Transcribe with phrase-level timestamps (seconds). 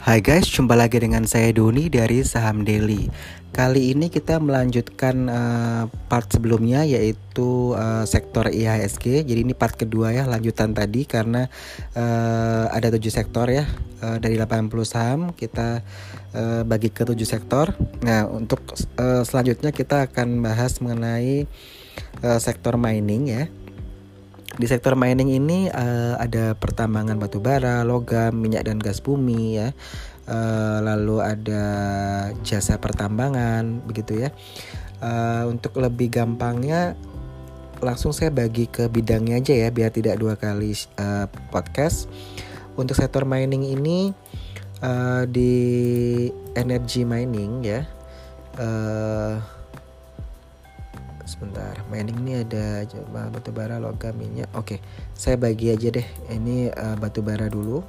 [0.00, 3.12] Hai guys, jumpa lagi dengan saya Doni dari Saham Daily.
[3.52, 9.28] Kali ini kita melanjutkan uh, part sebelumnya yaitu uh, sektor IHSG.
[9.28, 11.52] Jadi ini part kedua ya, lanjutan tadi karena
[11.92, 13.68] uh, ada tujuh sektor ya
[14.00, 15.84] uh, dari 80 saham kita
[16.32, 17.76] uh, bagi ke tujuh sektor.
[18.00, 21.44] Nah untuk uh, selanjutnya kita akan bahas mengenai
[22.24, 23.52] uh, sektor mining ya.
[24.58, 29.70] Di sektor mining ini uh, ada pertambangan batu bara, logam, minyak dan gas bumi ya.
[30.30, 31.64] Uh, lalu ada
[32.42, 34.34] jasa pertambangan begitu ya.
[34.98, 36.98] Uh, untuk lebih gampangnya
[37.80, 42.10] langsung saya bagi ke bidangnya aja ya biar tidak dua kali uh, podcast.
[42.74, 44.12] Untuk sektor mining ini
[44.82, 45.52] uh, di
[46.58, 47.86] energy mining ya.
[48.58, 49.59] Uh,
[51.24, 54.80] sebentar mining ini ada coba batu bara logam minyak oke
[55.12, 56.06] saya bagi aja deh.
[56.30, 57.82] Ini uh, batu bara dulu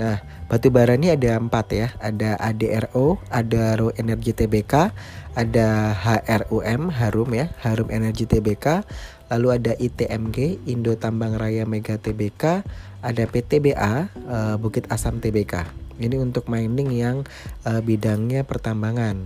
[0.00, 1.88] nah batu bara ini ada empat ya.
[2.00, 4.90] Ada ADRO ada Raw Energy TBK
[5.32, 8.84] ada HRUM Harum ya Harum Energy TBK
[9.32, 12.64] lalu ada ITMG Indo Tambang Raya Mega TBK
[13.00, 15.64] ada PTBA uh, eh, Bukit Asam TBK
[16.00, 17.24] ini untuk mining yang
[17.64, 19.24] uh, bidangnya pertambangan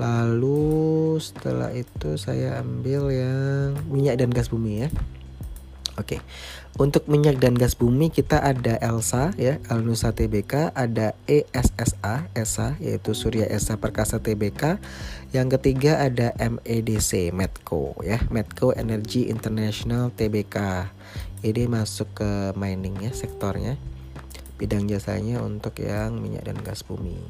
[0.00, 4.90] Lalu setelah itu saya ambil yang minyak dan gas bumi ya.
[6.00, 6.24] Oke.
[6.80, 13.12] Untuk minyak dan gas bumi kita ada Elsa ya, Alnusa TBK, ada ESSA, ESA yaitu
[13.12, 14.80] Surya Esa Perkasa TBK.
[15.36, 20.88] Yang ketiga ada MEDC, Medco ya, Medco Energy International TBK.
[21.44, 23.76] Ini masuk ke mining ya sektornya.
[24.56, 27.20] Bidang jasanya untuk yang minyak dan gas bumi.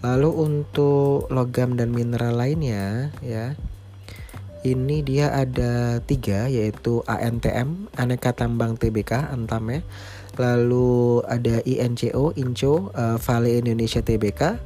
[0.00, 3.52] Lalu untuk logam dan mineral lainnya ya
[4.60, 9.80] ini dia ada tiga yaitu ANTM Aneka Tambang TBK Antam ya.
[10.40, 14.56] Lalu ada INCO Inco uh, Vale Indonesia TBK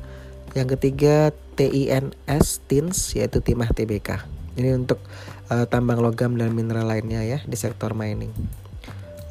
[0.54, 4.22] yang ketiga TINS TINS yaitu Timah TBK
[4.54, 5.02] ini untuk
[5.50, 8.30] uh, tambang logam dan mineral lainnya ya di sektor mining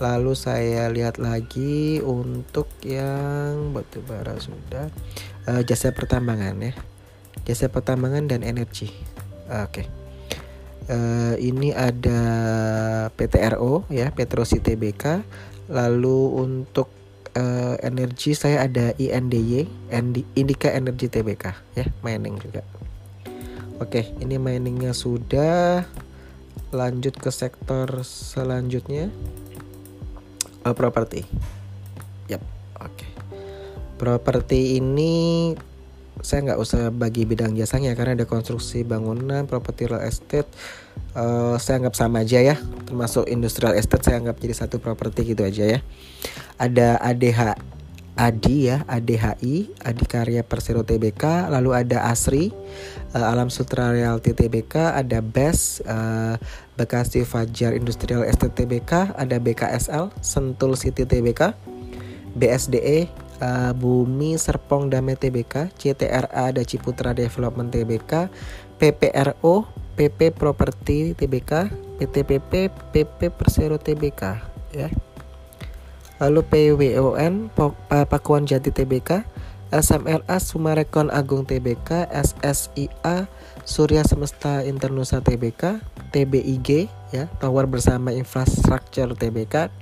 [0.02, 4.90] lalu saya lihat lagi untuk yang batu bara sudah
[5.50, 6.74] uh, jasa pertambangan ya.
[7.44, 8.90] Jasa pertambangan dan energi.
[9.50, 9.84] Oke.
[9.84, 9.86] Okay.
[10.88, 12.22] uh, eh, ini ada
[13.14, 15.24] PTRO ya Petrosi TBK
[15.72, 16.92] lalu untuk
[17.38, 19.68] uh, energi saya ada INDY
[20.36, 21.44] Indika Energi TBK
[21.78, 22.64] ya mining juga.
[23.81, 25.84] Oke okay, ini miningnya sudah.
[26.74, 29.14] Lanjut ke sektor selanjutnya
[30.63, 31.28] uh, properti
[32.31, 32.41] yap
[32.79, 33.13] oke okay
[34.03, 35.53] properti ini
[36.19, 40.46] saya nggak usah bagi bidang jasanya karena ada konstruksi bangunan, properti real estate,
[41.16, 42.56] uh, saya anggap sama aja ya.
[42.84, 45.79] Termasuk industrial estate saya anggap jadi satu properti gitu aja ya.
[46.59, 47.57] Ada ADH
[48.13, 52.53] Adi ya, ADHI, Adikarya Persero TBK, lalu ada Asri,
[53.13, 56.35] uh, Alam Sutra Realty TBK, ada BES, uh,
[56.75, 61.53] Bekasi Fajar Industrial Estate TBK, ada BKSL, Sentul City TBK,
[62.34, 63.07] BSDE,
[63.40, 68.28] uh, Bumi Serpong Damai TBK, CTRA ada Ciputra Development TBK,
[68.81, 71.69] PPRO, PP Property TBK,
[72.01, 74.22] PTPP, PP Persero TBK
[74.74, 74.90] ya.
[76.18, 77.53] Lalu PWON
[78.09, 79.28] Pakuan Jati TBK,
[79.74, 83.26] SMRA Sumarekon Agung TBK, SSIA
[83.66, 85.82] Surya Semesta Internusa TBK,
[86.14, 89.74] TBIG ya, Tower Bersama Infrastruktur TBK,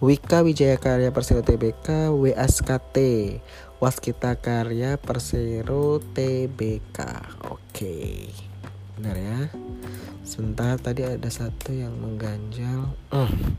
[0.00, 2.96] Wika Wijaya Karya Persero TBK WSKT
[3.84, 6.98] Waskita Karya Persero TBK
[7.52, 8.32] Oke
[8.96, 9.40] Benar ya.
[10.24, 12.96] Sebentar tadi ada satu yang mengganjal.
[13.12, 13.56] Hmm.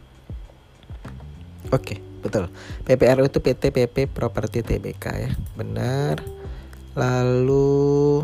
[1.69, 2.45] Oke betul.
[2.85, 5.31] PPRU itu PT PP Properti TBK ya.
[5.57, 6.21] Benar.
[6.95, 8.21] Lalu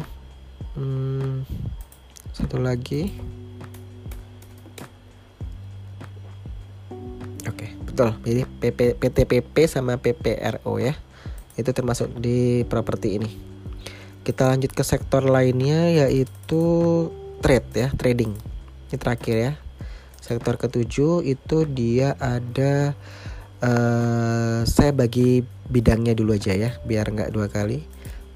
[0.77, 1.43] hmm,
[2.31, 3.37] Satu lagi.
[7.97, 8.13] Betul.
[8.29, 10.93] Jadi PP, PTPP sama PPRO ya.
[11.57, 13.25] Itu termasuk di properti ini.
[14.21, 16.61] Kita lanjut ke sektor lainnya yaitu
[17.41, 18.37] trade ya trading.
[18.93, 19.53] Ini terakhir ya.
[20.21, 22.93] Sektor ketujuh itu dia ada
[23.63, 27.85] uh, saya bagi bidangnya dulu aja ya biar nggak dua kali.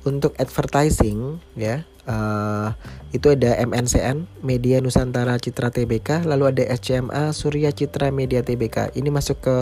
[0.02, 2.74] Untuk advertising ya Uh,
[3.14, 9.14] itu ada MNCN Media Nusantara Citra TBK lalu ada SCMA Surya Citra Media TBK ini
[9.14, 9.56] masuk ke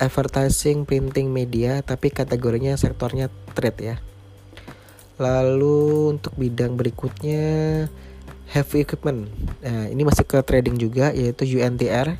[0.00, 3.96] advertising printing media tapi kategorinya sektornya trade ya.
[5.20, 7.44] Lalu untuk bidang berikutnya
[8.48, 9.28] heavy equipment.
[9.60, 12.16] Nah, ini masuk ke trading juga yaitu UNTR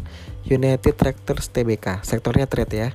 [0.48, 2.90] United Tractors TBK sektornya trade ya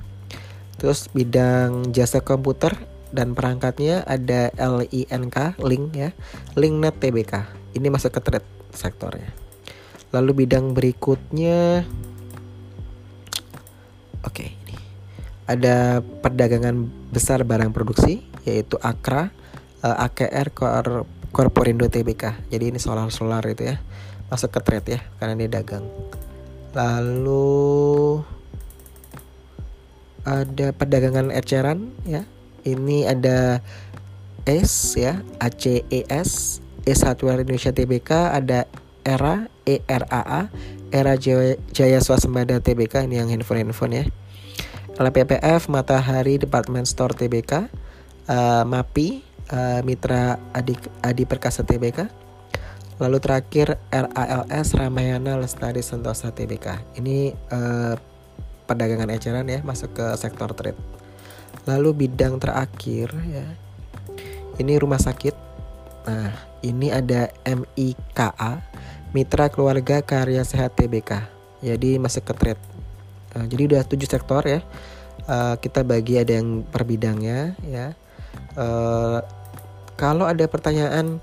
[0.80, 2.72] Terus bidang jasa komputer
[3.12, 6.10] dan perangkatnya ada LINK, Link ya,
[6.56, 7.52] Linknet TBK.
[7.76, 9.28] Ini masuk ke trade sektornya.
[10.10, 11.84] Lalu bidang berikutnya
[14.24, 14.76] Oke, ini.
[15.44, 19.28] Ada perdagangan besar barang produksi yaitu Akra,
[19.84, 22.48] eh, AKR Kor Korporindo TBK.
[22.48, 23.76] Jadi ini solar-solar itu ya.
[24.32, 25.84] Masuk ke trade ya karena dia dagang.
[26.70, 28.22] Lalu
[30.22, 32.22] ada perdagangan eceran ya.
[32.60, 33.64] Ini ada
[34.44, 38.68] S ya ACES S Hardware Indonesia TBK ada
[39.04, 40.52] ERA ERAA
[40.90, 44.04] Era Jaya, Swasembada TBK ini yang handphone-handphone ya.
[45.00, 47.62] LPPF Matahari Department Store TBK uh,
[48.28, 49.08] eh, MAPI
[49.48, 52.19] uh, Mitra Adi, Adi Perkasa TBK
[53.00, 57.96] lalu terakhir RALS Ramayana Lestari Sentosa TBK ini uh,
[58.68, 60.78] perdagangan eceran ya masuk ke sektor trade
[61.68, 63.46] Lalu bidang terakhir ya.
[64.56, 65.34] Ini rumah sakit.
[66.08, 66.32] Nah,
[66.64, 68.60] ini ada MIKA,
[69.12, 71.28] Mitra Keluarga Karya Sehat TBK.
[71.60, 72.62] Jadi masuk ke trade.
[73.36, 74.64] Uh, jadi udah tujuh sektor ya.
[75.28, 77.92] Uh, kita bagi ada yang per bidangnya ya.
[78.56, 79.20] Uh,
[80.00, 81.20] kalau ada pertanyaan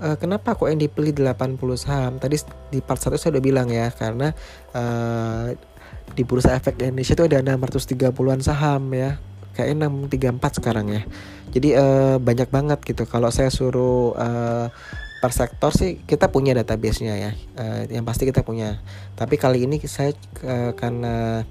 [0.00, 2.12] uh, kenapa kok yang dipilih 80 saham?
[2.18, 2.36] Tadi
[2.70, 4.32] di part 1 saya udah bilang ya karena
[4.74, 5.52] uh,
[6.14, 9.18] di Bursa Efek Indonesia itu ada 630-an saham ya.
[9.54, 9.86] Kayaknya
[10.34, 11.02] 634 sekarang ya.
[11.54, 13.06] Jadi uh, banyak banget gitu.
[13.06, 14.66] Kalau saya suruh uh,
[15.22, 17.32] per sektor sih kita punya databasenya ya.
[17.54, 18.82] Uh, yang pasti kita punya.
[19.14, 20.10] Tapi kali ini saya
[20.42, 21.46] uh, karena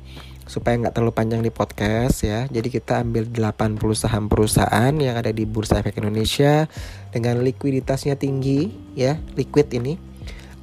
[0.45, 2.45] supaya nggak terlalu panjang di podcast ya.
[2.51, 6.67] Jadi kita ambil 80 saham perusahaan yang ada di Bursa Efek Indonesia
[7.11, 9.95] dengan likuiditasnya tinggi ya liquid ini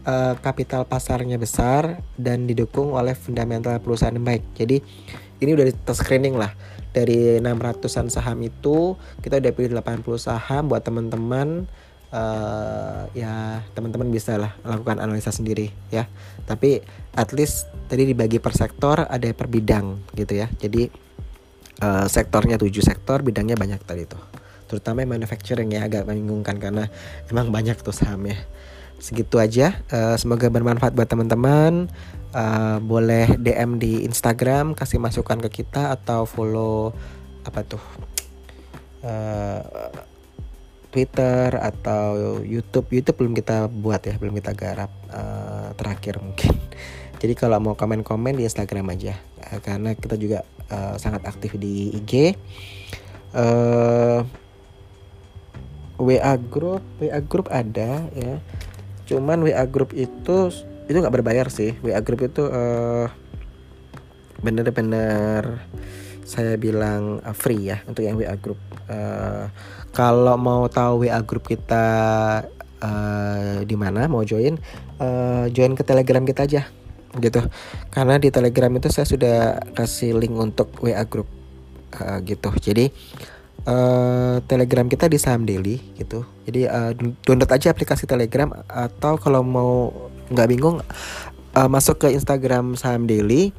[0.04, 4.44] uh, kapital pasarnya besar dan didukung oleh fundamental perusahaan yang baik.
[4.56, 4.80] Jadi
[5.40, 6.52] ini udah di screening lah.
[6.90, 11.70] Dari 600-an saham itu kita udah pilih 80 saham buat teman-teman
[12.10, 16.06] uh, ya teman-teman bisa lah lakukan analisa sendiri ya.
[16.46, 16.82] Tapi
[17.14, 20.46] at least tadi dibagi per sektor ada per bidang gitu ya.
[20.58, 20.90] Jadi
[21.82, 24.20] uh, sektornya 7 sektor bidangnya banyak tadi tuh.
[24.70, 26.86] Terutama manufacturing ya agak membingungkan karena
[27.26, 28.38] emang banyak tuh saham ya.
[29.00, 31.88] Segitu aja uh, semoga bermanfaat buat teman-teman.
[32.30, 36.94] Uh, boleh DM di Instagram kasih masukan ke kita atau follow
[37.42, 37.82] apa tuh
[39.02, 39.60] uh,
[40.90, 42.90] Twitter atau YouTube.
[42.90, 46.58] YouTube belum kita buat ya belum kita garap uh, terakhir mungkin.
[47.20, 49.14] Jadi kalau mau komen-komen di Instagram aja.
[49.38, 52.34] Uh, karena kita juga uh, sangat aktif di IG
[53.34, 54.26] uh,
[56.00, 58.34] WA group WA group ada ya.
[59.06, 60.50] Cuman WA group itu
[60.90, 61.78] itu nggak berbayar sih.
[61.86, 63.06] WA group itu uh,
[64.40, 65.60] bener-bener
[66.24, 68.58] saya bilang free ya untuk yang WA group.
[68.90, 69.50] Uh,
[69.90, 71.84] kalau mau tahu WA group kita
[72.80, 74.56] uh, di mana mau join
[75.02, 76.62] uh, join ke telegram kita aja
[77.18, 77.42] gitu.
[77.90, 81.26] Karena di telegram itu saya sudah kasih link untuk WA group
[81.98, 82.54] uh, gitu.
[82.62, 82.86] Jadi
[83.66, 86.22] uh, telegram kita di saham daily gitu.
[86.46, 86.94] Jadi uh,
[87.26, 89.90] download aja aplikasi telegram atau kalau mau
[90.30, 90.78] nggak bingung
[91.58, 93.50] uh, masuk ke Instagram saham daily.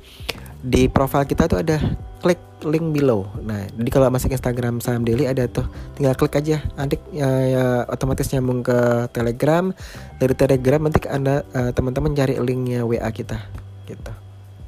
[0.61, 1.81] Di profile kita tuh ada
[2.21, 3.27] klik link below.
[3.41, 5.65] Nah, jadi kalau masuk Instagram saham daily ada tuh
[5.97, 9.73] tinggal klik aja, nanti ya, ya, otomatis nyambung ke Telegram.
[10.17, 13.41] Dari Telegram nanti anda uh, teman-teman cari linknya WA kita,
[13.89, 14.11] gitu,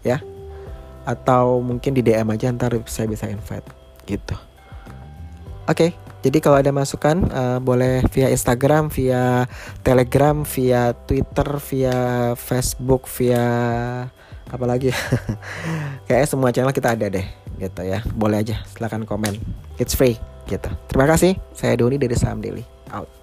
[0.02, 0.22] ya.
[1.04, 3.68] Atau mungkin di DM aja ntar saya bisa invite,
[4.10, 4.36] gitu.
[5.70, 5.90] Oke.
[5.90, 5.92] Okay.
[6.24, 9.44] Jadi kalau ada masukan uh, boleh via Instagram, via
[9.84, 11.98] Telegram, via Twitter, via
[12.40, 13.44] Facebook, via
[14.48, 14.96] apa lagi?
[16.08, 17.28] Kayaknya semua channel kita ada deh,
[17.64, 18.04] gitu ya.
[18.12, 19.40] Boleh aja, silahkan komen.
[19.80, 20.20] It's free,
[20.52, 20.68] gitu.
[20.92, 21.40] Terima kasih.
[21.56, 22.68] Saya Doni dari Saham Daily.
[22.92, 23.23] Out.